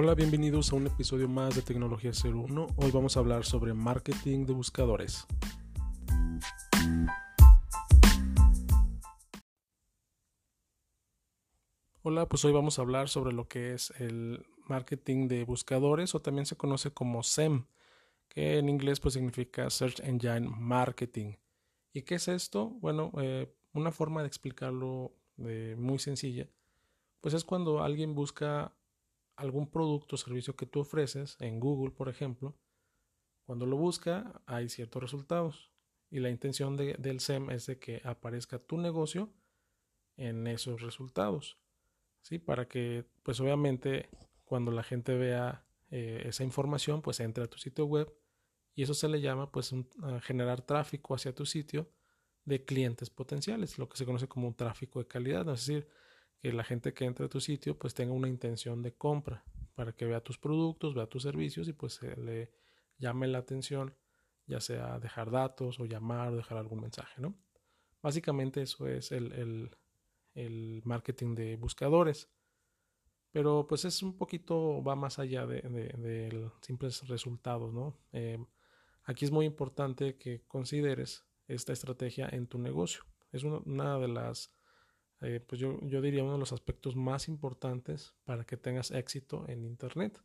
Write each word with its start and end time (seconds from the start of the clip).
Hola, 0.00 0.14
bienvenidos 0.14 0.72
a 0.72 0.76
un 0.76 0.86
episodio 0.86 1.28
más 1.28 1.56
de 1.56 1.62
Tecnología 1.62 2.12
01. 2.12 2.68
Hoy 2.76 2.90
vamos 2.92 3.16
a 3.16 3.20
hablar 3.20 3.44
sobre 3.44 3.74
marketing 3.74 4.46
de 4.46 4.52
buscadores. 4.52 5.26
Hola, 12.02 12.28
pues 12.28 12.44
hoy 12.44 12.52
vamos 12.52 12.78
a 12.78 12.82
hablar 12.82 13.08
sobre 13.08 13.32
lo 13.32 13.48
que 13.48 13.74
es 13.74 13.92
el 13.98 14.46
marketing 14.68 15.26
de 15.26 15.44
buscadores 15.44 16.14
o 16.14 16.22
también 16.22 16.46
se 16.46 16.56
conoce 16.56 16.92
como 16.92 17.24
SEM, 17.24 17.64
que 18.28 18.58
en 18.58 18.68
inglés 18.68 19.00
pues 19.00 19.14
significa 19.14 19.68
Search 19.68 19.98
Engine 19.98 20.48
Marketing. 20.48 21.32
¿Y 21.92 22.02
qué 22.02 22.14
es 22.14 22.28
esto? 22.28 22.68
Bueno, 22.68 23.10
eh, 23.20 23.52
una 23.72 23.90
forma 23.90 24.20
de 24.20 24.28
explicarlo 24.28 25.12
de 25.36 25.74
muy 25.74 25.98
sencilla, 25.98 26.48
pues 27.20 27.34
es 27.34 27.42
cuando 27.42 27.82
alguien 27.82 28.14
busca 28.14 28.77
algún 29.38 29.70
producto 29.70 30.16
o 30.16 30.18
servicio 30.18 30.56
que 30.56 30.66
tú 30.66 30.80
ofreces 30.80 31.36
en 31.40 31.60
Google, 31.60 31.92
por 31.92 32.08
ejemplo, 32.08 32.58
cuando 33.46 33.66
lo 33.66 33.76
busca 33.76 34.42
hay 34.46 34.68
ciertos 34.68 35.00
resultados 35.00 35.72
y 36.10 36.18
la 36.18 36.28
intención 36.28 36.76
del 36.76 37.20
SEM 37.20 37.50
es 37.50 37.66
de 37.66 37.78
que 37.78 38.02
aparezca 38.04 38.58
tu 38.58 38.76
negocio 38.76 39.32
en 40.16 40.46
esos 40.46 40.82
resultados. 40.82 41.58
¿sí? 42.22 42.38
Para 42.38 42.66
que, 42.66 43.04
pues 43.22 43.40
obviamente, 43.40 44.10
cuando 44.44 44.72
la 44.72 44.82
gente 44.82 45.14
vea 45.14 45.64
eh, 45.90 46.24
esa 46.26 46.42
información, 46.42 47.00
pues 47.00 47.20
entre 47.20 47.44
a 47.44 47.48
tu 47.48 47.58
sitio 47.58 47.86
web 47.86 48.12
y 48.74 48.82
eso 48.82 48.94
se 48.94 49.08
le 49.08 49.20
llama, 49.20 49.50
pues, 49.50 49.74
generar 50.22 50.62
tráfico 50.62 51.14
hacia 51.14 51.34
tu 51.34 51.46
sitio 51.46 51.90
de 52.44 52.64
clientes 52.64 53.10
potenciales, 53.10 53.78
lo 53.78 53.88
que 53.88 53.96
se 53.96 54.06
conoce 54.06 54.28
como 54.28 54.48
un 54.48 54.54
tráfico 54.54 54.98
de 54.98 55.06
calidad, 55.06 55.48
es 55.48 55.66
decir, 55.66 55.88
que 56.40 56.52
la 56.52 56.64
gente 56.64 56.94
que 56.94 57.04
entre 57.04 57.26
a 57.26 57.28
tu 57.28 57.40
sitio, 57.40 57.78
pues, 57.78 57.94
tenga 57.94 58.12
una 58.12 58.28
intención 58.28 58.82
de 58.82 58.94
compra 58.94 59.44
para 59.74 59.92
que 59.92 60.06
vea 60.06 60.20
tus 60.20 60.38
productos, 60.38 60.94
vea 60.94 61.06
tus 61.06 61.22
servicios 61.22 61.68
y 61.68 61.72
pues 61.72 61.94
se 61.94 62.16
le 62.16 62.52
llame 62.98 63.28
la 63.28 63.38
atención, 63.38 63.94
ya 64.46 64.60
sea 64.60 64.98
dejar 64.98 65.30
datos 65.30 65.78
o 65.78 65.86
llamar 65.86 66.32
o 66.32 66.36
dejar 66.36 66.58
algún 66.58 66.80
mensaje, 66.80 67.20
¿no? 67.20 67.36
Básicamente 68.02 68.62
eso 68.62 68.86
es 68.88 69.12
el 69.12 69.70
el 70.38 70.82
marketing 70.84 71.34
de 71.34 71.56
buscadores. 71.56 72.30
Pero 73.30 73.66
pues 73.68 73.84
es 73.84 74.02
un 74.02 74.16
poquito, 74.16 74.82
va 74.82 74.96
más 74.96 75.18
allá 75.18 75.46
de, 75.46 75.60
de, 75.60 76.50
simples 76.62 77.06
resultados, 77.08 77.74
¿no? 77.74 77.98
Eh, 78.12 78.38
aquí 79.04 79.24
es 79.24 79.30
muy 79.30 79.44
importante 79.44 80.16
que 80.16 80.44
consideres 80.46 81.26
esta 81.46 81.72
estrategia 81.72 82.28
en 82.30 82.46
tu 82.46 82.58
negocio. 82.58 83.02
Es 83.32 83.44
una, 83.44 83.98
de 83.98 84.08
las, 84.08 84.54
eh, 85.20 85.40
pues 85.40 85.60
yo, 85.60 85.78
yo, 85.82 86.00
diría 86.00 86.22
uno 86.22 86.34
de 86.34 86.38
los 86.38 86.52
aspectos 86.52 86.96
más 86.96 87.28
importantes 87.28 88.14
para 88.24 88.44
que 88.44 88.56
tengas 88.56 88.90
éxito 88.90 89.44
en 89.48 89.64
Internet. 89.64 90.22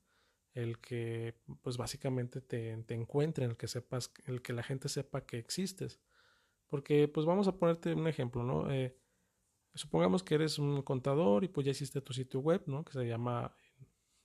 El 0.53 0.79
que, 0.79 1.35
pues 1.61 1.77
básicamente 1.77 2.39
te, 2.39 2.77
te 2.83 2.93
encuentren, 2.93 3.51
el 3.51 3.57
que 3.57 3.67
sepas, 3.67 4.13
el 4.25 4.41
que 4.41 4.53
la 4.53 4.61
gente 4.61 4.87
sepa 4.87 5.25
que 5.25 5.39
existes. 5.39 5.99
Porque, 6.67 7.07
pues 7.07 7.25
vamos 7.25 7.47
a 7.47 7.57
ponerte 7.57 7.93
un 7.93 8.07
ejemplo, 8.07 8.43
¿no? 8.43 8.71
Eh, 8.71 8.95
Supongamos 9.75 10.21
que 10.21 10.35
eres 10.35 10.59
un 10.59 10.83
contador 10.83 11.43
y 11.43 11.47
pues 11.47 11.65
ya 11.65 11.71
hiciste 11.71 11.99
tu 12.01 12.13
sitio 12.13 12.39
web, 12.39 12.63
¿no? 12.67 12.85
Que 12.85 12.93
se 12.93 13.07
llama, 13.07 13.55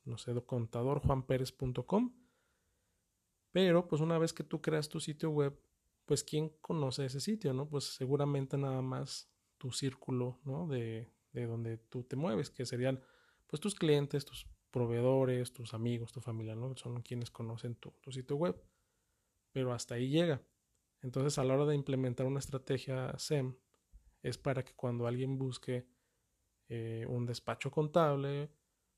no 0.05 0.19
sé, 0.19 0.35
contadorjuanperez.com. 0.45 2.15
Pero 3.51 3.89
pues 3.89 4.03
una 4.03 4.19
vez 4.19 4.35
que 4.35 4.45
tú 4.45 4.61
creas 4.61 4.91
tu 4.91 5.01
sitio 5.01 5.31
web, 5.31 5.59
pues 6.05 6.23
¿quién 6.23 6.51
conoce 6.61 7.07
ese 7.07 7.21
sitio, 7.21 7.55
no? 7.55 7.67
Pues 7.67 7.85
seguramente 7.85 8.59
nada 8.59 8.83
más 8.83 9.31
tu 9.59 9.73
círculo, 9.73 10.41
¿no? 10.45 10.67
De, 10.67 11.13
de 11.33 11.47
donde 11.47 11.77
tú 11.77 12.05
te 12.05 12.17
mueves, 12.17 12.51
que 12.51 12.65
serían 12.65 13.01
pues 13.47 13.61
tus 13.61 13.75
clientes, 13.75 14.25
tus 14.25 14.47
proveedores, 14.71 15.53
tus 15.53 15.75
amigos, 15.75 16.13
tu 16.13 16.21
familia, 16.21 16.55
¿no? 16.55 16.77
Son 16.77 17.03
quienes 17.03 17.31
conocen 17.31 17.75
tu, 17.75 17.91
tu 18.01 18.13
sitio 18.13 18.37
web. 18.37 18.61
Pero 19.53 19.73
hasta 19.73 19.95
ahí 19.95 20.09
llega. 20.09 20.43
Entonces 21.01 21.39
a 21.39 21.45
la 21.45 21.55
hora 21.55 21.67
de 21.67 21.75
implementar 21.75 22.27
una 22.27 22.39
estrategia 22.39 23.15
SEM, 23.19 23.55
es 24.23 24.39
para 24.39 24.65
que 24.65 24.75
cuando 24.75 25.07
alguien 25.07 25.39
busque 25.39 25.87
eh, 26.69 27.07
un 27.09 27.25
despacho 27.27 27.71
contable 27.71 28.51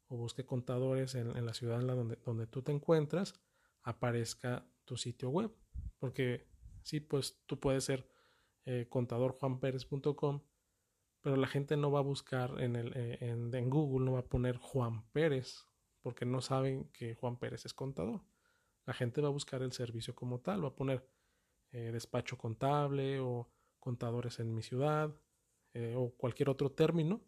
o 0.08 0.16
busque 0.16 0.44
contadores 0.44 1.14
en, 1.14 1.44
la 1.44 1.54
ciudad 1.54 1.80
en 1.80 1.86
la 1.86 1.94
donde, 1.94 2.16
donde 2.24 2.46
tú 2.46 2.62
te 2.62 2.72
encuentras, 2.72 3.40
aparezca 3.82 4.66
tu 4.84 4.96
sitio 4.96 5.30
web. 5.30 5.54
Porque 5.98 6.48
sí, 6.82 7.00
pues 7.00 7.42
tú 7.46 7.60
puedes 7.60 7.84
ser 7.84 8.08
eh, 8.64 8.86
contadorjuanperez.com, 8.88 10.42
pero 11.20 11.36
la 11.36 11.46
gente 11.46 11.76
no 11.76 11.90
va 11.90 12.00
a 12.00 12.02
buscar 12.02 12.60
en, 12.60 12.76
el, 12.76 12.92
eh, 12.96 13.18
en, 13.20 13.70
Google, 13.70 14.04
no 14.04 14.12
va 14.12 14.20
a 14.20 14.28
poner 14.28 14.56
Juan 14.56 15.02
Pérez, 15.12 15.66
porque 16.00 16.24
no 16.24 16.40
saben 16.40 16.84
que 16.92 17.14
Juan 17.14 17.38
Pérez 17.38 17.66
es 17.66 17.74
contador. 17.74 18.22
La 18.86 18.94
gente 18.94 19.20
va 19.20 19.28
a 19.28 19.32
buscar 19.32 19.62
el 19.62 19.72
servicio 19.72 20.14
como 20.14 20.40
tal, 20.40 20.64
va 20.64 20.68
a 20.68 20.74
poner 20.74 21.06
despacho 21.72 22.36
contable 22.36 23.20
o 23.20 23.48
contadores 23.80 24.38
en 24.38 24.54
mi 24.54 24.62
ciudad 24.62 25.14
eh, 25.72 25.94
o 25.96 26.10
cualquier 26.16 26.50
otro 26.50 26.70
término. 26.70 27.20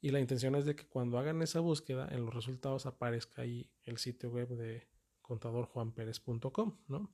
Y 0.00 0.10
la 0.10 0.20
intención 0.20 0.54
es 0.54 0.66
de 0.66 0.76
que 0.76 0.86
cuando 0.86 1.18
hagan 1.18 1.40
esa 1.42 1.60
búsqueda, 1.60 2.08
en 2.10 2.24
los 2.24 2.34
resultados 2.34 2.84
aparezca 2.86 3.42
ahí 3.42 3.70
el 3.84 3.98
sitio 3.98 4.30
web 4.30 4.48
de 4.48 4.86
contadorjuanperez.com, 5.22 6.76
¿no? 6.88 7.10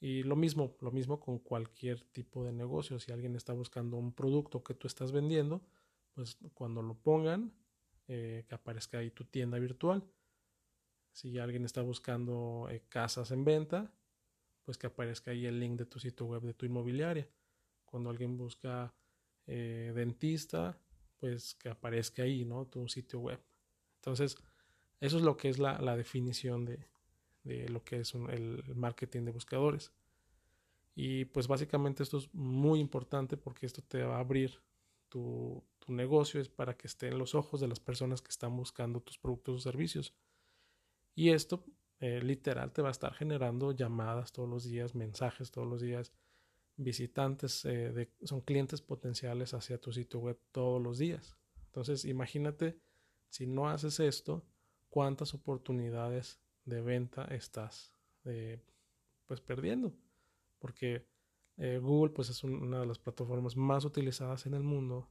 Y 0.00 0.22
lo 0.22 0.36
mismo, 0.36 0.76
lo 0.80 0.92
mismo 0.92 1.18
con 1.18 1.38
cualquier 1.38 2.00
tipo 2.00 2.44
de 2.44 2.52
negocio. 2.52 3.00
Si 3.00 3.10
alguien 3.10 3.34
está 3.34 3.52
buscando 3.52 3.96
un 3.96 4.12
producto 4.12 4.62
que 4.62 4.74
tú 4.74 4.86
estás 4.86 5.10
vendiendo, 5.10 5.62
pues 6.14 6.38
cuando 6.54 6.82
lo 6.82 6.94
pongan, 6.94 7.52
eh, 8.06 8.44
que 8.48 8.54
aparezca 8.54 8.98
ahí 8.98 9.10
tu 9.10 9.24
tienda 9.24 9.58
virtual. 9.58 10.04
Si 11.12 11.38
alguien 11.38 11.64
está 11.64 11.82
buscando 11.82 12.68
eh, 12.70 12.84
casas 12.88 13.32
en 13.32 13.44
venta, 13.44 13.92
pues 14.64 14.78
que 14.78 14.86
aparezca 14.86 15.30
ahí 15.32 15.46
el 15.46 15.58
link 15.58 15.78
de 15.78 15.86
tu 15.86 15.98
sitio 15.98 16.26
web 16.26 16.42
de 16.42 16.54
tu 16.54 16.64
inmobiliaria. 16.64 17.28
Cuando 17.84 18.10
alguien 18.10 18.36
busca 18.36 18.94
eh, 19.46 19.92
dentista, 19.94 20.78
pues 21.18 21.54
que 21.54 21.68
aparezca 21.70 22.22
ahí, 22.22 22.44
¿no? 22.44 22.66
Tu 22.66 22.86
sitio 22.88 23.20
web. 23.20 23.40
Entonces, 23.96 24.36
eso 25.00 25.16
es 25.16 25.22
lo 25.22 25.36
que 25.36 25.48
es 25.48 25.58
la, 25.58 25.96
definición 25.96 26.64
de, 26.64 26.86
lo 27.68 27.82
que 27.84 28.00
es 28.00 28.14
el 28.14 28.62
marketing 28.74 29.22
de 29.24 29.30
buscadores. 29.30 29.92
Y 30.94 31.26
pues 31.26 31.46
básicamente 31.46 32.02
esto 32.02 32.18
es 32.18 32.32
muy 32.34 32.80
importante 32.80 33.36
porque 33.36 33.66
esto 33.66 33.82
te 33.82 34.02
va 34.02 34.16
a 34.16 34.20
abrir 34.20 34.60
tu, 35.08 35.62
tu 35.78 35.92
negocio, 35.92 36.40
es 36.40 36.48
para 36.48 36.76
que 36.76 36.86
esté 36.86 37.08
en 37.08 37.18
los 37.18 37.34
ojos 37.34 37.60
de 37.60 37.68
las 37.68 37.80
personas 37.80 38.20
que 38.20 38.30
están 38.30 38.56
buscando 38.56 39.00
tus 39.00 39.16
productos 39.16 39.54
o 39.56 39.58
servicios. 39.60 40.12
Y 41.14 41.30
esto 41.30 41.64
eh, 42.00 42.20
literal 42.22 42.72
te 42.72 42.82
va 42.82 42.88
a 42.88 42.92
estar 42.92 43.12
generando 43.14 43.72
llamadas 43.72 44.32
todos 44.32 44.48
los 44.48 44.64
días, 44.64 44.94
mensajes 44.94 45.50
todos 45.50 45.66
los 45.66 45.80
días, 45.80 46.12
visitantes, 46.76 47.64
eh, 47.64 47.92
de, 47.92 48.12
son 48.22 48.40
clientes 48.40 48.82
potenciales 48.82 49.52
hacia 49.52 49.80
tu 49.80 49.92
sitio 49.92 50.20
web 50.20 50.38
todos 50.52 50.80
los 50.80 50.98
días. 50.98 51.36
Entonces, 51.66 52.04
imagínate 52.04 52.78
si 53.30 53.46
no 53.46 53.68
haces 53.68 53.98
esto, 54.00 54.44
cuántas 54.88 55.34
oportunidades 55.34 56.40
de 56.68 56.80
venta 56.80 57.24
estás 57.24 57.92
eh, 58.24 58.60
pues 59.26 59.40
perdiendo. 59.40 59.92
Porque 60.58 61.06
Google 61.56 62.12
pues 62.12 62.30
es 62.30 62.44
una 62.44 62.78
de 62.78 62.86
las 62.86 63.00
plataformas 63.00 63.56
más 63.56 63.84
utilizadas 63.84 64.46
en 64.46 64.54
el 64.54 64.62
mundo 64.62 65.08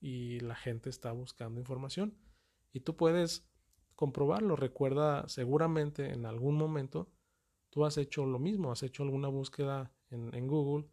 y 0.00 0.40
la 0.40 0.56
gente 0.56 0.90
está 0.90 1.12
buscando 1.12 1.60
información. 1.60 2.18
Y 2.72 2.80
tú 2.80 2.96
puedes 2.96 3.48
comprobarlo. 3.94 4.56
Recuerda, 4.56 5.28
seguramente 5.28 6.12
en 6.12 6.26
algún 6.26 6.56
momento 6.56 7.08
tú 7.70 7.84
has 7.84 7.96
hecho 7.96 8.26
lo 8.26 8.38
mismo, 8.38 8.70
has 8.70 8.82
hecho 8.82 9.02
alguna 9.02 9.28
búsqueda 9.28 9.92
en, 10.10 10.46
Google 10.46 10.86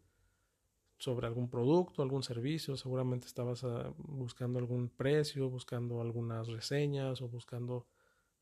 sobre 0.98 1.28
algún 1.28 1.50
producto, 1.50 2.02
algún 2.02 2.24
servicio, 2.24 2.76
seguramente 2.76 3.28
estabas 3.28 3.64
ah, 3.64 3.94
buscando 3.98 4.58
algún 4.58 4.90
precio, 4.90 5.50
buscando 5.50 6.02
algunas 6.02 6.48
reseñas 6.48 7.22
o 7.22 7.28
buscando 7.28 7.86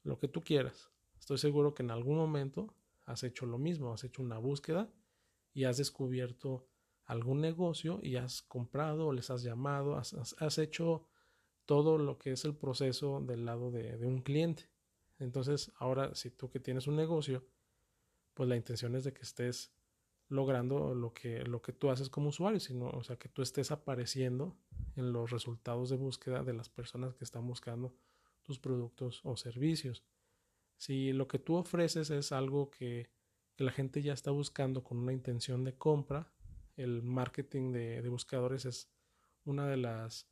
lo 0.03 0.19
que 0.19 0.27
tú 0.27 0.41
quieras. 0.41 0.89
Estoy 1.19 1.37
seguro 1.37 1.73
que 1.73 1.83
en 1.83 1.91
algún 1.91 2.17
momento 2.17 2.73
has 3.05 3.23
hecho 3.23 3.45
lo 3.45 3.57
mismo, 3.57 3.93
has 3.93 4.03
hecho 4.03 4.21
una 4.21 4.37
búsqueda 4.37 4.89
y 5.53 5.65
has 5.65 5.77
descubierto 5.77 6.65
algún 7.05 7.41
negocio 7.41 7.99
y 8.01 8.15
has 8.15 8.41
comprado 8.41 9.07
o 9.07 9.13
les 9.13 9.29
has 9.29 9.43
llamado, 9.43 9.97
has 9.97 10.57
hecho 10.57 11.07
todo 11.69 11.99
lo 11.99 12.17
que 12.17 12.31
es 12.31 12.45
el 12.45 12.55
proceso 12.55 13.21
del 13.21 13.45
lado 13.45 13.69
de, 13.69 13.95
un 14.03 14.23
cliente. 14.23 14.71
Entonces, 15.19 15.71
ahora, 15.77 16.15
si 16.15 16.31
tú 16.31 16.49
que 16.49 16.59
tienes 16.59 16.87
un 16.87 16.95
negocio, 16.95 17.45
pues 18.33 18.49
la 18.49 18.55
intención 18.55 18.95
es 18.95 19.03
de 19.03 19.13
que 19.13 19.21
estés 19.21 19.71
logrando 20.29 20.95
lo 20.95 21.13
que, 21.13 21.43
lo 21.43 21.61
que 21.61 21.71
tú 21.71 21.91
haces 21.91 22.09
como 22.09 22.29
usuario, 22.29 22.59
sino, 22.59 22.89
o 22.89 23.03
sea, 23.03 23.17
que 23.17 23.29
tú 23.29 23.43
estés 23.43 23.69
apareciendo 23.69 24.57
en 24.95 25.13
los 25.13 25.29
resultados 25.29 25.91
de 25.91 25.95
búsqueda 25.95 26.43
de 26.43 26.53
las 26.53 26.69
personas 26.69 27.13
que 27.13 27.23
están 27.23 27.45
buscando 27.45 27.93
tus 28.41 28.57
productos 28.57 29.21
o 29.23 29.37
servicios. 29.37 30.03
Si 30.79 31.13
lo 31.13 31.27
que 31.27 31.37
tú 31.37 31.55
ofreces 31.55 32.09
es 32.09 32.31
algo 32.31 32.71
que, 32.71 33.11
la 33.57 33.71
gente 33.73 34.01
ya 34.01 34.13
está 34.13 34.31
buscando 34.31 34.85
con 34.85 34.97
una 34.99 35.11
intención 35.11 35.65
de 35.65 35.77
compra, 35.77 36.31
el 36.77 37.03
marketing 37.03 37.73
de 37.73 38.07
buscadores 38.07 38.63
es 38.63 38.89
una 39.43 39.67
de 39.67 39.75
las 39.75 40.29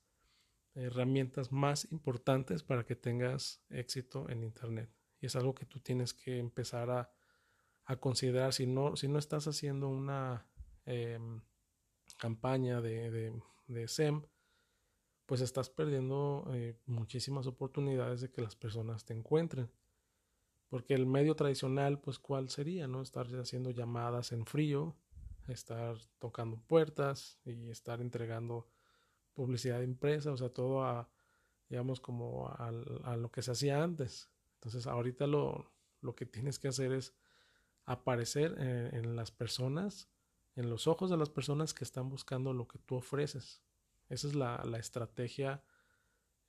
herramientas 0.77 1.51
más 1.51 1.91
importantes 1.91 2.63
para 2.63 2.85
que 2.85 2.95
tengas 2.95 3.63
éxito 3.69 4.29
en 4.29 4.43
Internet. 4.43 4.89
Y 5.19 5.25
es 5.25 5.35
algo 5.35 5.55
que 5.55 5.65
tú 5.65 5.79
tienes 5.79 6.13
que 6.13 6.37
empezar 6.37 6.89
a, 6.89 7.11
considerar. 7.99 8.53
Si 8.53 8.67
no, 8.67 8.97
si 8.97 9.07
no 9.07 9.17
estás 9.17 9.47
haciendo 9.47 9.87
una 9.87 10.45
em, 10.85 11.41
campaña 12.17 12.81
de, 12.81 13.41
de, 13.67 13.87
SEM, 13.87 14.23
pues 15.25 15.39
estás 15.39 15.69
perdiendo 15.69 16.45
eh, 16.53 16.77
muchísimas 16.85 17.47
oportunidades 17.47 18.19
de 18.21 18.29
que 18.29 18.41
las 18.41 18.57
personas 18.57 19.05
te 19.05 19.13
encuentren. 19.13 19.71
Porque 20.69 20.93
el 20.93 21.05
medio 21.05 21.35
tradicional, 21.35 21.99
pues, 21.99 22.19
¿cuál 22.19 22.49
sería? 22.49 22.87
¿No? 22.87 23.01
Estar 23.01 23.27
haciendo 23.35 23.71
llamadas 23.71 24.31
en 24.31 24.45
frío, 24.45 24.95
estar 25.47 25.97
tocando 26.19 26.57
puertas 26.57 27.39
y 27.45 27.69
estar 27.69 28.01
entregando 28.01 28.67
publicidad 29.33 29.81
impresa, 29.81 30.31
o 30.31 30.37
sea, 30.37 30.49
todo 30.49 30.83
a, 30.83 31.09
digamos, 31.69 32.01
como 32.01 32.49
a, 32.49 32.71
lo 33.15 33.31
que 33.31 33.41
se 33.41 33.51
hacía 33.51 33.81
antes. 33.81 34.29
Entonces, 34.55 34.87
ahorita 34.87 35.27
lo, 35.27 35.71
que 36.15 36.25
tienes 36.25 36.59
que 36.59 36.67
hacer 36.67 36.91
es 36.91 37.13
aparecer 37.85 38.55
en, 38.59 39.15
las 39.15 39.31
personas, 39.31 40.09
en 40.55 40.69
los 40.69 40.87
ojos 40.87 41.09
de 41.09 41.17
las 41.17 41.29
personas 41.29 41.73
que 41.73 41.83
están 41.83 42.09
buscando 42.09 42.53
lo 42.53 42.67
que 42.67 42.79
tú 42.79 42.95
ofreces. 42.95 43.61
Esa 44.09 44.27
es 44.27 44.35
la, 44.35 44.63
la 44.65 44.79
estrategia 44.79 45.63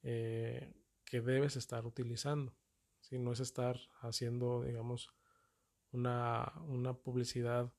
eh, 0.03 0.73
que 1.05 1.20
debes 1.20 1.56
estar 1.56 1.87
utilizando. 1.87 2.55
Si 3.08 3.19
no 3.19 3.32
es 3.32 3.40
estar 3.40 3.78
haciendo, 4.00 4.62
digamos, 4.62 5.14
una, 5.93 6.52
una 6.66 6.94
publicidad 6.94 7.72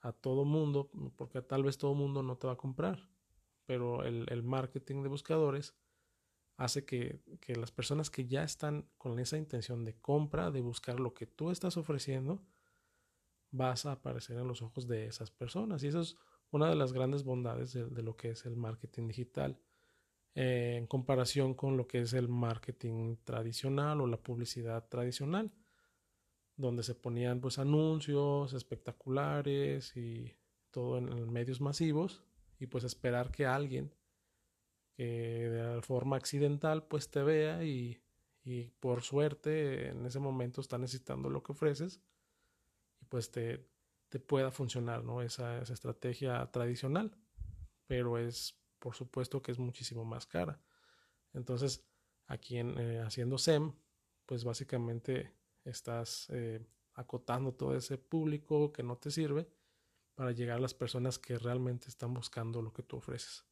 a 0.00 0.12
todo 0.12 0.44
mundo, 0.44 0.90
porque 1.16 1.42
tal 1.42 1.64
vez 1.64 1.78
todo 1.78 1.94
mundo 1.94 2.22
no 2.22 2.36
te 2.36 2.46
va 2.46 2.52
a 2.54 2.56
comprar 2.56 3.08
pero 3.66 4.04
el, 4.04 4.42
marketing 4.44 5.02
de 5.02 5.08
buscadores 5.08 5.74
hace 6.56 6.84
que, 6.86 7.20
las 7.48 7.72
personas 7.72 8.10
que 8.10 8.26
ya 8.26 8.44
están 8.44 8.88
con 8.96 9.18
esa 9.18 9.36
intención 9.36 9.84
de 9.84 9.98
compra, 9.98 10.50
de 10.50 10.62
buscar 10.62 11.00
lo 11.00 11.12
que 11.12 11.26
tú 11.26 11.50
estás 11.50 11.76
ofreciendo, 11.76 12.42
vas 13.50 13.84
a 13.84 13.92
aparecer 13.92 14.38
en 14.38 14.46
los 14.46 14.62
ojos 14.62 14.86
de 14.86 15.06
esas 15.06 15.30
personas. 15.30 15.82
Y 15.82 15.88
eso 15.88 16.00
es 16.00 16.16
una 16.50 16.70
de 16.70 16.76
las 16.76 16.92
grandes 16.92 17.24
bondades 17.24 17.72
de, 17.72 18.02
lo 18.02 18.16
que 18.16 18.30
es 18.30 18.46
el 18.46 18.56
marketing 18.56 19.08
digital 19.08 19.60
eh, 20.36 20.76
en 20.76 20.86
comparación 20.86 21.54
con 21.54 21.78
lo 21.78 21.88
que 21.88 22.02
es 22.02 22.12
el 22.12 22.28
marketing 22.28 23.16
tradicional 23.24 24.02
o 24.02 24.06
la 24.06 24.18
publicidad 24.18 24.86
tradicional, 24.86 25.50
donde 26.56 26.82
se 26.82 26.94
ponían 26.94 27.40
pues 27.40 27.58
anuncios 27.58 28.52
espectaculares 28.52 29.96
y 29.96 30.36
todo 30.70 30.98
en 30.98 31.32
medios 31.32 31.62
masivos 31.62 32.22
y 32.58 32.66
pues 32.66 32.84
esperar 32.84 33.30
que 33.30 33.46
alguien 33.46 33.94
que 34.92 35.48
de 35.48 35.80
forma 35.80 36.16
accidental 36.16 36.86
pues 36.86 37.10
te 37.10 37.22
vea 37.22 37.64
y, 37.64 38.02
por 38.78 39.02
suerte 39.02 39.88
en 39.88 40.04
ese 40.04 40.20
momento 40.20 40.60
está 40.60 40.76
necesitando 40.76 41.30
lo 41.30 41.42
que 41.42 41.52
ofreces 41.52 42.00
y 43.00 43.06
pues 43.06 43.30
te, 43.30 43.66
te 44.10 44.20
pueda 44.20 44.50
funcionar 44.50 45.02
¿no? 45.02 45.22
esa, 45.22 45.62
estrategia 45.62 46.46
tradicional 46.52 47.16
pero 47.86 48.18
es 48.18 48.54
por 48.86 48.94
supuesto 48.94 49.42
que 49.42 49.50
es 49.50 49.58
muchísimo 49.58 50.04
más 50.04 50.26
cara 50.26 50.60
entonces 51.32 51.84
aquí 52.28 52.58
en, 52.58 52.78
eh, 52.78 53.00
haciendo 53.00 53.36
SEM 53.36 53.72
pues 54.26 54.44
básicamente 54.44 55.32
estás 55.64 56.28
eh, 56.30 56.64
acotando 56.94 57.52
todo 57.52 57.74
ese 57.74 57.98
público 57.98 58.72
que 58.72 58.84
no 58.84 58.96
te 58.96 59.10
sirve 59.10 59.48
para 60.14 60.30
llegar 60.30 60.58
a 60.58 60.60
las 60.60 60.72
personas 60.72 61.18
que 61.18 61.36
realmente 61.36 61.88
están 61.88 62.14
buscando 62.14 62.62
lo 62.62 62.72
que 62.72 62.84
tú 62.84 62.98
ofreces. 62.98 63.44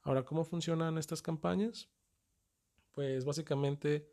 Ahora, 0.00 0.24
¿cómo 0.24 0.42
funcionan 0.44 0.96
estas 0.96 1.20
campañas? 1.20 1.90
Pues 2.92 3.26
básicamente 3.26 4.10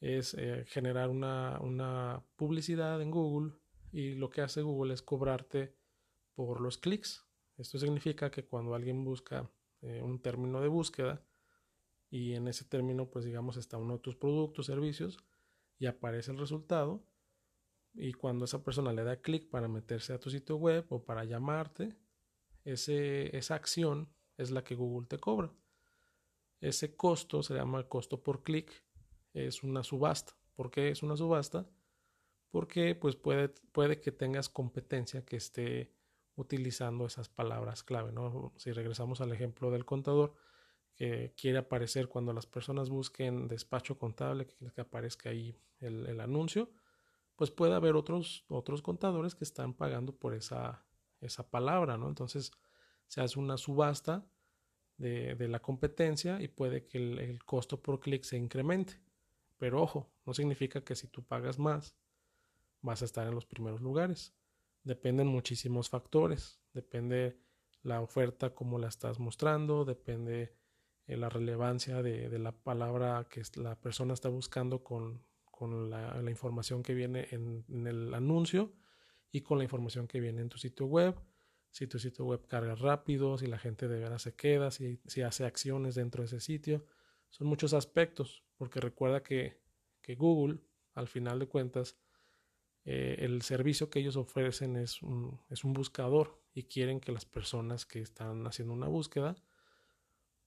es 0.00 0.34
eh, 0.34 0.64
generar 0.66 1.10
una, 1.10 2.22
publicidad 2.34 3.00
en 3.00 3.12
Google 3.12 3.54
y 3.92 4.14
lo 4.14 4.28
que 4.30 4.42
hace 4.42 4.62
Google 4.62 4.94
es 4.94 5.02
cobrarte 5.02 5.74
por 6.34 6.60
los 6.60 6.76
clics. 6.76 7.24
Esto 7.56 7.78
significa 7.78 8.30
que 8.30 8.44
cuando 8.44 8.74
alguien 8.74 9.04
busca 9.04 9.48
eh, 9.82 10.02
un 10.02 10.20
término 10.20 10.60
de 10.60 10.68
búsqueda 10.68 11.22
y 12.10 12.34
en 12.34 12.48
ese 12.48 12.64
término 12.64 13.10
pues 13.10 13.24
digamos 13.24 13.56
está 13.56 13.76
uno 13.76 13.94
de 13.94 14.00
tus 14.00 14.16
productos, 14.16 14.66
servicios 14.66 15.18
y 15.78 15.86
aparece 15.86 16.30
el 16.30 16.38
resultado, 16.38 17.04
y 17.96 18.12
cuando 18.12 18.44
esa 18.44 18.62
persona 18.62 18.92
le 18.92 19.04
da 19.04 19.22
clic 19.22 19.48
para 19.48 19.68
meterse 19.68 20.12
a 20.12 20.20
tu 20.20 20.28
sitio 20.30 20.56
web 20.56 20.84
o 20.90 21.04
para 21.04 21.24
llamarte, 21.24 21.96
ese, 22.64 23.34
esa 23.36 23.54
acción 23.54 24.12
es 24.36 24.50
la 24.50 24.62
que 24.62 24.74
Google 24.74 25.06
te 25.06 25.18
cobra. 25.18 25.50
Ese 26.60 26.94
costo 26.94 27.42
se 27.42 27.54
llama 27.54 27.88
costo 27.88 28.22
por 28.22 28.42
clic, 28.42 28.70
es 29.32 29.62
una 29.62 29.82
subasta. 29.82 30.36
¿Por 30.54 30.70
qué 30.70 30.90
es 30.90 31.02
una 31.02 31.16
subasta? 31.16 31.66
Porque 32.50 32.94
pues 32.94 33.16
puede, 33.16 33.48
puede 33.48 34.00
que 34.00 34.12
tengas 34.12 34.48
competencia 34.50 35.24
que 35.24 35.36
esté 35.36 35.94
utilizando 36.36 37.06
esas 37.06 37.28
palabras 37.28 37.82
clave. 37.82 38.12
¿no? 38.12 38.52
Si 38.56 38.72
regresamos 38.72 39.20
al 39.20 39.32
ejemplo 39.32 39.70
del 39.70 39.84
contador, 39.84 40.34
que 40.94 41.34
quiere 41.36 41.58
aparecer 41.58 42.08
cuando 42.08 42.32
las 42.32 42.46
personas 42.46 42.88
busquen 42.88 43.48
despacho 43.48 43.98
contable, 43.98 44.46
que, 44.46 44.70
que 44.70 44.80
aparezca 44.80 45.30
ahí 45.30 45.58
el, 45.80 46.20
anuncio, 46.20 46.70
pues 47.36 47.50
puede 47.50 47.74
haber 47.74 47.96
otros, 47.96 48.44
otros 48.48 48.80
contadores 48.80 49.34
que 49.34 49.44
están 49.44 49.74
pagando 49.74 50.16
por 50.16 50.34
esa, 50.34 50.86
esa 51.20 51.50
palabra, 51.50 51.98
¿no? 51.98 52.08
Entonces 52.08 52.52
se 53.06 53.20
hace 53.20 53.38
una 53.38 53.58
subasta 53.58 54.26
de, 54.96 55.48
la 55.48 55.60
competencia 55.60 56.40
y 56.40 56.48
puede 56.48 56.86
que 56.86 56.98
el, 56.98 57.44
costo 57.44 57.80
por 57.82 58.00
clic 58.00 58.24
se 58.24 58.36
incremente. 58.36 59.00
Pero 59.58 59.82
ojo, 59.82 60.10
no 60.24 60.34
significa 60.34 60.82
que 60.82 60.94
si 60.96 61.08
tú 61.08 61.22
pagas 61.24 61.58
más 61.58 61.94
vas 62.82 63.02
a 63.02 63.04
estar 63.04 63.26
en 63.26 63.34
los 63.34 63.46
primeros 63.46 63.80
lugares. 63.80 64.34
Dependen 64.86 65.26
muchísimos 65.26 65.88
factores. 65.88 66.60
Depende 66.72 67.38
la 67.82 68.00
oferta, 68.00 68.54
cómo 68.54 68.78
la 68.78 68.88
estás 68.88 69.18
mostrando, 69.18 69.84
depende 69.84 70.56
eh, 71.06 71.16
la 71.16 71.28
relevancia 71.28 72.02
de, 72.02 72.28
de, 72.28 72.38
la 72.38 72.52
palabra 72.52 73.26
que 73.28 73.42
la 73.56 73.80
persona 73.80 74.14
está 74.14 74.28
buscando 74.28 74.82
con, 74.82 75.24
con 75.56 75.90
la, 75.90 76.30
información 76.30 76.82
que 76.82 76.94
viene 76.94 77.28
en, 77.30 77.64
el 77.86 78.12
anuncio 78.12 78.74
y 79.32 79.40
con 79.40 79.56
la 79.58 79.64
información 79.64 80.06
que 80.06 80.20
viene 80.20 80.42
en 80.42 80.50
tu 80.50 80.58
sitio 80.58 80.86
web. 80.86 81.14
Si 81.70 81.86
tu 81.86 81.98
sitio 81.98 82.26
web 82.26 82.46
carga 82.46 82.74
rápido, 82.74 83.38
si 83.38 83.46
la 83.46 83.58
gente 83.58 83.88
de 83.88 83.98
veras 83.98 84.22
se 84.22 84.34
queda, 84.34 84.70
si, 84.70 85.00
si 85.06 85.22
hace 85.22 85.44
acciones 85.44 85.94
dentro 85.94 86.22
de 86.22 86.26
ese 86.26 86.40
sitio. 86.40 86.84
Son 87.30 87.46
muchos 87.46 87.72
aspectos, 87.72 88.44
porque 88.56 88.80
recuerda 88.80 89.22
que, 89.22 89.58
Google, 90.16 90.60
al 90.94 91.08
final 91.08 91.38
de 91.38 91.48
cuentas, 91.48 91.98
eh, 92.88 93.16
el 93.18 93.42
servicio 93.42 93.90
que 93.90 93.98
ellos 93.98 94.16
ofrecen 94.16 94.76
es 94.76 95.02
un, 95.02 95.40
es 95.50 95.64
un 95.64 95.72
buscador 95.72 96.40
y 96.54 96.62
quieren 96.62 97.00
que 97.00 97.10
las 97.10 97.24
personas 97.24 97.84
que 97.84 98.00
están 98.00 98.46
haciendo 98.46 98.72
una 98.72 98.86
búsqueda 98.86 99.36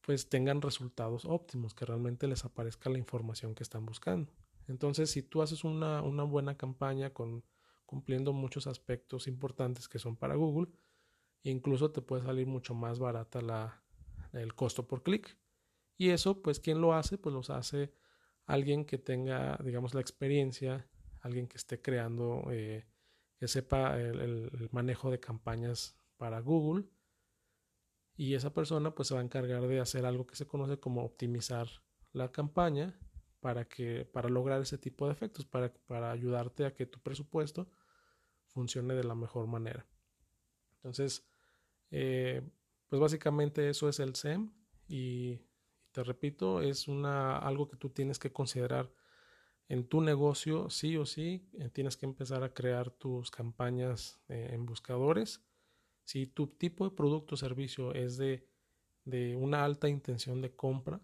pues 0.02 0.30
tengan 0.30 0.62
resultados 0.62 1.26
óptimos, 1.26 1.74
que 1.74 1.86
realmente 1.86 2.28
les 2.28 2.46
aparezca 2.46 2.90
la 2.90 2.98
información 2.98 3.54
que 3.54 3.64
están 3.64 3.86
buscando. 3.86 4.34
Entonces, 4.68 5.12
si 5.12 5.22
tú 5.22 5.42
haces 5.42 5.66
una, 5.66 6.02
buena 6.02 6.58
campaña 6.58 7.14
con, 7.14 7.44
cumpliendo 7.86 8.32
muchos 8.32 8.68
aspectos 8.68 9.28
importantes 9.28 9.90
que 9.90 10.00
son 10.00 10.16
para 10.16 10.36
Google, 10.36 10.72
incluso 11.44 11.92
te 11.92 12.02
puede 12.02 12.24
salir 12.24 12.48
mucho 12.48 12.74
más 12.74 13.00
barata 13.00 13.42
la, 13.42 13.84
el 14.32 14.56
costo 14.56 14.88
por 14.88 15.04
clic. 15.04 15.38
Y 15.98 16.10
eso, 16.10 16.42
pues, 16.42 16.60
¿quién 16.62 16.80
lo 16.80 16.94
hace? 16.94 17.18
Pues 17.18 17.36
los 17.36 17.50
hace 17.50 17.94
alguien 18.46 18.86
que 18.86 18.98
tenga, 18.98 19.60
digamos, 19.64 19.94
la 19.94 20.02
experiencia, 20.02 20.88
alguien 21.22 21.48
que 21.48 21.58
esté 21.58 21.82
creando, 21.82 22.44
eh, 22.52 22.86
que 23.38 23.48
sepa 23.48 24.00
el, 24.00 24.70
manejo 24.72 25.12
de 25.12 25.20
campañas 25.20 25.98
para 26.18 26.40
Google. 26.40 26.86
Y 28.16 28.36
esa 28.36 28.54
persona, 28.54 28.94
pues, 28.94 29.08
se 29.08 29.14
va 29.14 29.22
a 29.22 29.24
encargar 29.24 29.68
de 29.68 29.80
hacer 29.80 30.06
algo 30.06 30.28
que 30.28 30.36
se 30.36 30.48
conoce 30.48 30.80
como 30.80 31.04
optimizar 31.04 31.68
la 32.12 32.32
campaña 32.32 33.00
para, 33.40 33.66
que, 33.66 34.06
para 34.06 34.30
lograr 34.30 34.62
ese 34.62 34.78
tipo 34.78 35.06
de 35.06 35.14
efectos, 35.14 35.46
para, 35.46 35.74
para 35.74 36.12
ayudarte 36.12 36.66
a 36.66 36.74
que 36.74 36.86
tu 36.86 37.00
presupuesto 37.00 37.70
funcione 38.48 38.96
de 38.96 39.04
la 39.04 39.16
mejor 39.16 39.48
manera. 39.48 39.86
Entonces, 40.76 41.26
eh, 41.92 42.42
pues 42.88 43.00
básicamente 43.00 43.70
eso 43.70 43.88
es 43.88 44.00
el 44.00 44.16
SEM 44.16 44.52
y, 44.88 45.40
te 45.92 46.04
repito, 46.04 46.62
es 46.62 46.88
una, 46.88 47.38
algo 47.38 47.68
que 47.68 47.78
tú 47.78 47.90
tienes 47.90 48.20
que 48.20 48.32
considerar 48.32 48.92
en 49.70 49.88
tu 49.88 50.02
negocio, 50.02 50.70
sí 50.70 50.98
o 50.98 51.06
sí, 51.06 51.48
eh, 51.54 51.70
tienes 51.70 51.96
que 51.96 52.08
empezar 52.08 52.44
a 52.44 52.54
crear 52.54 52.90
tus 52.90 53.30
campañas 53.30 54.20
eh, 54.28 54.50
en 54.52 54.66
buscadores. 54.66 55.42
Si 56.04 56.26
tu 56.26 56.48
tipo 56.48 56.90
de 56.90 56.96
producto 56.96 57.36
o 57.36 57.38
servicio 57.38 57.94
es 57.94 58.18
de, 58.18 58.50
de 59.06 59.36
una 59.36 59.64
alta 59.64 59.88
intención 59.88 60.42
de 60.42 60.56
compra, 60.56 61.00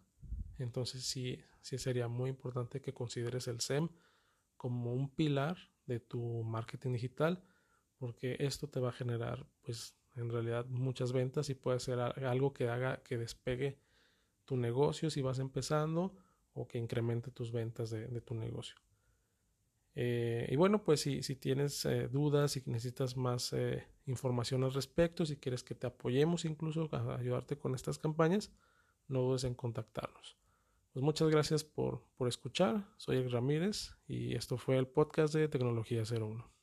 entonces 0.57 1.03
sí, 1.05 1.39
sí 1.61 1.77
sería 1.77 2.07
muy 2.07 2.31
importante 2.31 2.81
que 2.81 2.93
consideres 2.93 3.47
el 3.47 3.61
SEM 3.61 3.87
como 4.57 4.93
un 4.93 5.09
pilar 5.09 5.57
de 5.85 5.99
tu 5.99 6.43
marketing 6.43 6.93
digital 6.93 7.43
porque 7.97 8.37
esto 8.39 8.67
te 8.67 8.79
va 8.79 8.89
a 8.89 8.93
generar 8.93 9.45
pues 9.61 9.95
en 10.15 10.29
realidad 10.29 10.65
muchas 10.65 11.11
ventas 11.11 11.49
y 11.49 11.55
puede 11.55 11.79
ser 11.79 11.99
algo 11.99 12.53
que 12.53 12.69
haga 12.69 13.03
que 13.03 13.17
despegue 13.17 13.79
tu 14.45 14.57
negocio 14.57 15.09
si 15.09 15.21
vas 15.21 15.39
empezando 15.39 16.15
o 16.55 16.67
que 16.67 16.77
incremente 16.77 17.31
tus 17.31 17.51
ventas 17.51 17.91
de, 17.91 18.21
tu 18.21 18.33
negocio. 18.33 18.75
Eh, 19.93 20.47
y 20.49 20.55
bueno, 20.55 20.83
pues 20.83 21.01
si, 21.01 21.21
si 21.21 21.35
tienes 21.35 21.85
eh, 21.85 22.07
dudas, 22.07 22.53
si 22.53 22.63
necesitas 22.65 23.15
más 23.15 23.53
eh, 23.53 23.87
información 24.05 24.63
al 24.63 24.73
respecto, 24.73 25.25
si 25.25 25.37
quieres 25.37 25.63
que 25.63 25.75
te 25.75 25.87
apoyemos 25.87 26.45
incluso 26.45 26.89
a 26.93 27.15
ayudarte 27.17 27.57
con 27.57 27.75
estas 27.75 27.99
campañas, 27.99 28.51
no 29.07 29.21
dudes 29.21 29.43
en 29.43 29.53
contactarnos. 29.53 30.37
Pues 30.93 31.03
muchas 31.03 31.29
gracias 31.29 31.63
por, 31.63 32.03
por 32.15 32.27
escuchar. 32.27 32.87
Soy 32.97 33.17
El 33.17 33.31
Ramírez 33.31 33.91
y 34.07 34.35
esto 34.35 34.57
fue 34.57 34.77
el 34.77 34.87
podcast 34.87 35.33
de 35.33 35.49
Tecnología 35.49 36.03
01. 36.09 36.54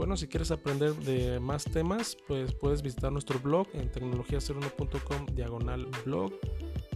Bueno, 0.00 0.16
si 0.16 0.28
quieres 0.28 0.50
aprender 0.50 0.94
de 0.94 1.38
más 1.40 1.62
temas, 1.62 2.16
pues 2.26 2.54
puedes 2.54 2.80
visitar 2.80 3.12
nuestro 3.12 3.38
blog 3.38 3.68
en 3.74 3.92
tecnologiaceruno.com 3.92 5.26
diagonal 5.34 5.86
blog. 6.06 6.32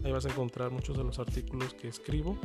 Ahí 0.03 0.11
vas 0.11 0.25
a 0.25 0.31
encontrar 0.31 0.71
muchos 0.71 0.97
de 0.97 1.05
los 1.05 1.19
artículos 1.19 1.75
que 1.75 1.89
escribo 1.89 2.39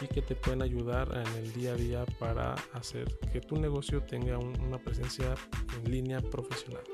y 0.00 0.06
que 0.06 0.22
te 0.22 0.36
pueden 0.36 0.62
ayudar 0.62 1.08
en 1.12 1.42
el 1.42 1.52
día 1.54 1.72
a 1.72 1.74
día 1.74 2.06
para 2.20 2.54
hacer 2.74 3.18
que 3.32 3.40
tu 3.40 3.56
negocio 3.56 4.00
tenga 4.04 4.38
una 4.38 4.78
presencia 4.78 5.34
en 5.76 5.90
línea 5.90 6.20
profesional. 6.20 6.84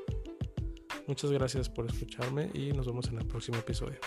Muchas 1.05 1.29
gracias 1.29 1.69
por 1.69 1.85
escucharme 1.85 2.49
y 2.55 2.71
nos 2.71 2.87
vemos 2.87 3.09
en 3.09 3.19
el 3.19 3.27
próximo 3.27 3.59
episodio. 3.59 3.99